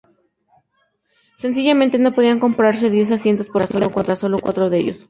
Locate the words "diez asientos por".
2.89-3.67